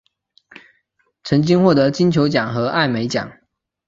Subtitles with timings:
[1.23, 3.31] 曾经获得金球奖和艾美奖。